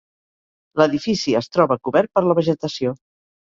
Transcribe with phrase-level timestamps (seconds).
[0.81, 2.97] L'edifici es troba cobert per la vegetació.